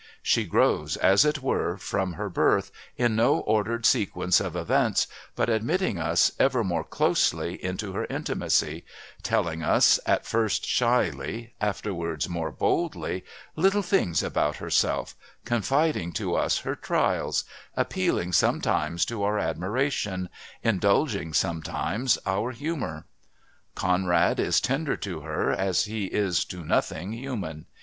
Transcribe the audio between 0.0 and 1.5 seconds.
She grows, as it